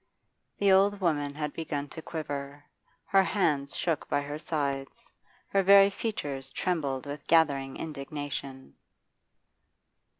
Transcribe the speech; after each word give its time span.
The 0.57 0.71
old 0.71 0.99
woman 0.99 1.35
had 1.35 1.53
begun 1.53 1.87
to 1.89 2.01
quiver; 2.01 2.65
her 3.05 3.21
hands 3.21 3.75
shook 3.77 4.09
by 4.09 4.23
her 4.23 4.39
sides, 4.39 5.13
her 5.49 5.61
very 5.61 5.91
features 5.91 6.49
trembled 6.51 7.05
with 7.05 7.27
gathering 7.27 7.77
indignation. 7.77 8.73